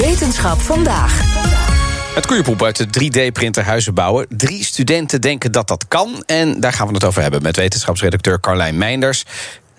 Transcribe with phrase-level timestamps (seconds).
[0.00, 1.20] Wetenschap vandaag.
[2.14, 4.26] Het koeienpoep uit de 3D-printer huizen bouwen.
[4.28, 6.22] Drie studenten denken dat dat kan.
[6.26, 9.24] En daar gaan we het over hebben met wetenschapsredacteur Carlijn Meinders.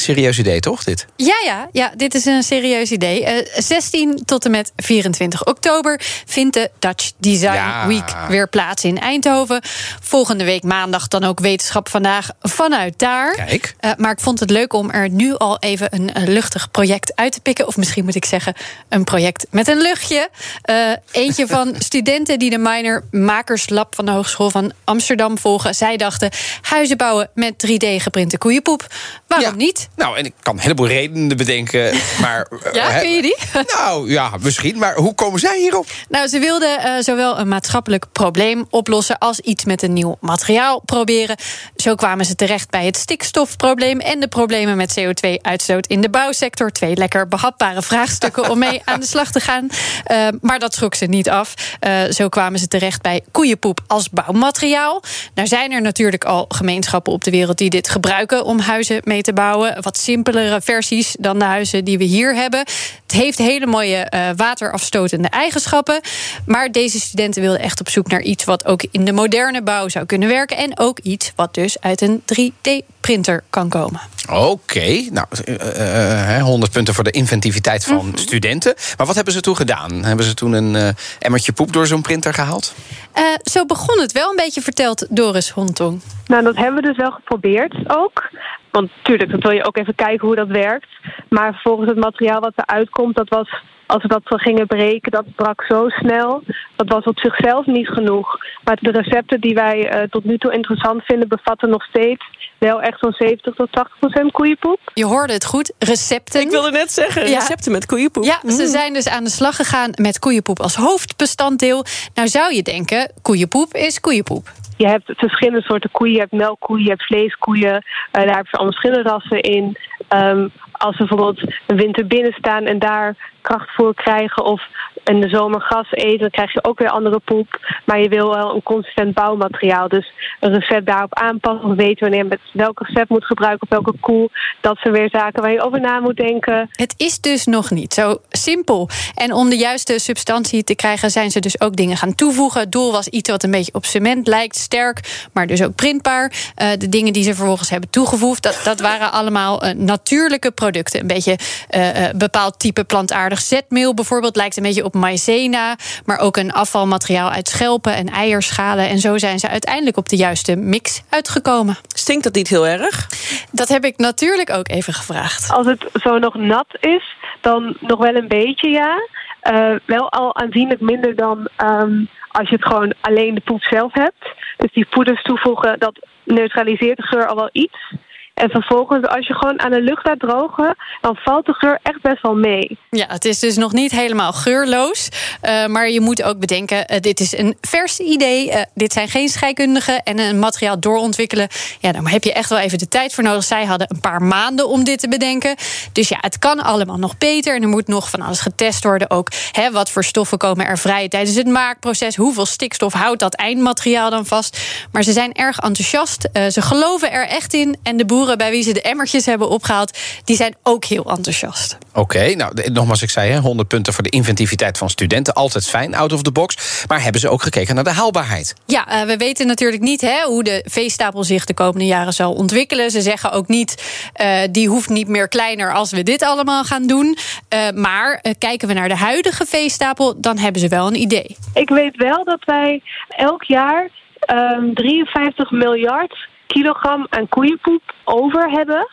[0.00, 1.06] Serieus idee, toch, dit?
[1.16, 3.24] Ja, ja, ja, dit is een serieus idee.
[3.24, 7.86] Eh 16 tot en met 24 oktober vindt de Dutch Design Ja.
[7.86, 9.60] Week weer plaats in Eindhoven.
[10.02, 13.34] Volgende week maandag dan ook Wetenschap Vandaag vanuit daar.
[13.34, 13.74] Kijk.
[13.80, 17.12] Eh, maar ik vond het leuk om er nu al even een, eh, luchtig project
[17.14, 17.66] uit te pikken.
[17.66, 18.54] Of misschien moet ik zeggen,
[18.88, 20.28] een project met een luchtje.
[20.62, 20.76] Eh,
[21.10, 25.74] eentje van studenten die de minor Makerslab van de Hogeschool van Amsterdam volgen.
[25.74, 26.30] Zij dachten,
[26.62, 28.86] huizen bouwen met 3D-geprinte koeienpoep.
[29.26, 29.54] Waarom Ja.
[29.56, 29.87] niet?
[29.96, 31.94] Nou, en ik kan een heleboel redenen bedenken.
[32.20, 33.36] Maar, eh, Ja, hè, kun je die?
[33.76, 34.78] Nou ja, misschien.
[34.78, 35.86] Maar hoe komen zij hierop?
[36.08, 40.80] Nou, ze wilden eh, zowel een maatschappelijk probleem oplossen als iets met een nieuw materiaal
[40.80, 41.36] proberen.
[41.76, 46.70] Zo kwamen ze terecht bij het stikstofprobleem en de problemen met CO2-uitstoot in de bouwsector.
[46.70, 49.68] Twee lekker behapbare vraagstukken om mee aan de slag te gaan.
[50.04, 51.54] Eh, maar dat schrok ze niet af.
[51.80, 55.02] Eh, zo kwamen ze terecht bij koeienpoep als bouwmateriaal.
[55.34, 59.22] Nou zijn er natuurlijk al gemeenschappen op de wereld die dit gebruiken om huizen mee
[59.22, 59.77] te bouwen.
[59.80, 62.58] Wat simpelere versies dan de huizen die we hier hebben.
[62.58, 66.00] Het heeft hele mooie eh, waterafstotende eigenschappen.
[66.46, 69.88] Maar deze studenten wilden echt op zoek naar iets wat ook in de moderne bouw
[69.88, 70.56] zou kunnen werken.
[70.56, 74.00] En ook iets wat dus uit een 3D-printer kan komen.
[74.30, 78.16] Oké, nou, eh, eh, 100 punten voor de inventiviteit van Mhm.
[78.16, 78.74] studenten.
[78.96, 80.04] Maar wat hebben ze toen gedaan?
[80.04, 80.88] Hebben ze toen een eh,
[81.18, 82.74] emmertje poep door zo'n printer gehaald?
[83.12, 86.00] Eh, zo begon het wel een beetje verteld Doris Hontong.
[86.26, 88.30] Nou, dat hebben we dus wel geprobeerd ook.
[88.78, 90.88] Want natuurlijk, dat wil je ook even kijken hoe dat werkt.
[91.28, 93.48] Maar vervolgens het materiaal wat eruit komt, dat was,
[93.86, 96.42] als we dat zo gingen breken, dat brak zo snel.
[96.76, 98.38] Dat was op zichzelf niet genoeg.
[98.64, 102.24] Maar de recepten die wij eh, tot nu toe interessant vinden, bevatten nog steeds
[102.58, 104.80] wel echt zo'n 70 tot 80 procent koeienpoep.
[104.94, 106.40] Je hoorde het goed, recepten.
[106.40, 107.38] Ik wilde net zeggen, Ja.
[107.38, 108.24] recepten met koeienpoep.
[108.24, 108.68] Ja, ze Mm.
[108.68, 111.84] zijn dus aan de slag gegaan met koeienpoep als hoofdbestanddeel.
[112.14, 114.50] Nou zou je denken, koeienpoep is koeienpoep.
[114.78, 116.14] Je hebt verschillende soorten koeien.
[116.14, 117.84] Je hebt melkkoeien, je hebt vleeskoeien.
[118.10, 119.76] Eh, daar heb je allemaal verschillende rassen in.
[120.08, 124.44] Ehm, als we bijvoorbeeld een winter binnen staan en daar krachtvoer krijgen...
[124.44, 124.62] of
[125.04, 127.60] in de zomer gras eten, dan krijg je ook weer andere poep.
[127.84, 129.88] Maar je wil wel een consistent bouwmateriaal.
[129.88, 131.70] Dus een recept daarop aanpassen.
[131.70, 133.62] Of weten wanneer je met welk recept moet gebruiken...
[133.62, 134.30] of welke koe.
[134.60, 136.68] Dat zijn weer zaken waar je over na moet denken.
[136.72, 138.88] Het is dus nog niet zo simpel.
[139.14, 142.60] En om de juiste substantie te krijgen, zijn ze dus ook dingen gaan toevoegen.
[142.60, 146.32] Het doel was iets wat een beetje op cement lijkt, sterk, maar dus ook printbaar.
[146.54, 150.67] Eh, de dingen die ze vervolgens hebben toegevoegd, dat, dat waren allemaal eh, natuurlijke producten.
[150.76, 155.76] Een beetje eh, eh, bepaald type plantaardig zetmeel bijvoorbeeld, lijkt een beetje op maïzena.
[156.04, 158.88] Maar ook een afvalmateriaal uit schelpen en eierschalen.
[158.88, 161.76] En zo zijn ze uiteindelijk op de juiste mix uitgekomen.
[161.94, 163.06] Stinkt dat niet heel erg?
[163.52, 165.50] Dat heb ik natuurlijk ook even gevraagd.
[165.50, 168.96] Als het zo nog nat is, dan nog wel een beetje ja.
[169.40, 173.92] Eh, wel al aanzienlijk minder dan ehm, als je het gewoon alleen de poep zelf
[173.92, 174.34] hebt.
[174.56, 177.94] Dus die poeders toevoegen, dat neutraliseert de geur al wel iets.
[178.38, 182.00] En vervolgens, als je gewoon aan de lucht laat drogen, dan valt de geur echt
[182.00, 182.78] best wel mee.
[182.90, 185.08] Ja, het is dus nog niet helemaal geurloos.
[185.40, 188.50] Eh, maar je moet ook bedenken, eh, dit is een vers idee.
[188.50, 190.02] Eh, dit zijn geen scheikundigen.
[190.02, 191.48] En een materiaal doorontwikkelen,
[191.80, 193.44] ja, daar heb je echt wel even de tijd voor nodig.
[193.44, 195.56] Zij hadden een paar maanden om dit te bedenken.
[195.92, 197.56] Dus ja, het kan allemaal nog beter.
[197.56, 199.10] En er moet nog van alles getest worden.
[199.10, 202.16] Ook hè, wat voor stoffen komen er vrij tijdens het maakproces.
[202.16, 204.58] Hoeveel stikstof houdt dat eindmateriaal dan vast?
[204.92, 206.28] Maar ze zijn erg enthousiast.
[206.48, 207.76] Ze geloven er echt in.
[207.82, 211.78] En de boeren bij wie ze de emmertjes hebben opgehaald, die zijn ook heel enthousiast.
[211.94, 215.34] Oké, nou nogmaals, ik zei hè, 100 punten voor de inventiviteit van studenten.
[215.34, 216.84] Altijd fijn, out of the box.
[216.88, 218.54] Maar hebben ze ook gekeken naar de haalbaarheid?
[218.66, 222.32] Ja, eh, we weten natuurlijk niet hè, hoe de veestapel zich de komende jaren zal
[222.32, 222.90] ontwikkelen.
[222.90, 226.86] Ze zeggen ook niet, eh die hoeft niet meer kleiner als we dit allemaal gaan
[226.86, 227.16] doen.
[227.48, 231.36] Eh, maar eh, kijken we naar de huidige veestapel, dan hebben ze wel een idee.
[231.54, 238.88] Ik weet wel dat wij elk jaar ehm 53 miljard kilogram aan koeienpoep over hebben.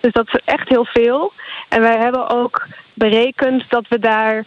[0.00, 1.32] Dus dat is echt heel veel.
[1.68, 4.44] En wij hebben ook berekend dat we daar,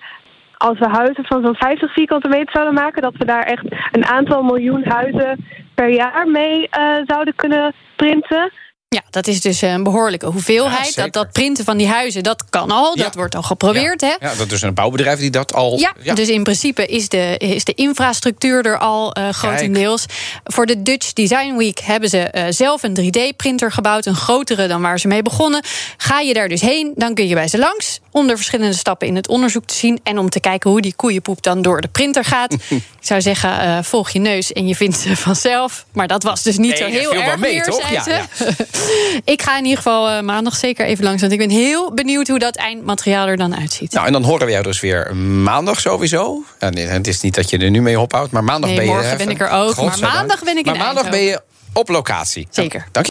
[0.58, 4.06] als we huizen van zo'n 50 vierkante meter zouden maken, dat we daar echt een
[4.06, 8.52] aantal miljoen huizen per jaar mee eh, zouden kunnen printen.
[8.96, 10.96] Ja, dat is dus een behoorlijke hoeveelheid.
[10.96, 12.98] dat, dat printen van die huizen, dat kan al.
[12.98, 13.04] Ja.
[13.04, 14.16] Dat wordt al geprobeerd, hè?
[14.20, 15.80] Ja, dat is een bouwbedrijf die dat al.
[15.80, 20.06] Ja, dus in principe is de, is de infrastructuur er al eh, grotendeels.
[20.44, 24.06] Voor de Dutch Design Week hebben ze eh, zelf een 3D-printer gebouwd.
[24.06, 25.64] Een grotere dan waar ze mee begonnen.
[25.98, 28.00] Ga je daar dus heen, dan kun je bij ze langs.
[28.12, 30.00] Om de verschillende stappen in het onderzoek te zien.
[30.04, 32.54] En om te kijken hoe die koeienpoep dan door de printer gaat.
[33.02, 35.86] Ik zou zeggen, eh, volg je neus en je vindt ze vanzelf.
[35.92, 37.90] Maar dat was dus niet Nee, zo heel erg mee, meer, toch?
[37.90, 38.06] Ja.
[39.34, 41.22] Ik ga in ieder geval eh, maandag zeker even langs.
[41.22, 43.92] Want ik ben heel benieuwd hoe dat eindmateriaal er dan uitziet.
[43.94, 46.44] Nou, en dan horen we jou dus weer maandag sowieso.
[46.60, 48.88] Ja, nee, het is niet dat je er nu mee ophoudt, maar maandag Nee, ben
[48.88, 48.92] je.
[48.92, 51.42] morgen ben ik er ook, maar maandag ben ik in Maar maandag ben je
[51.74, 52.48] op locatie.
[52.50, 52.88] Zeker.
[52.92, 53.11] Dank je.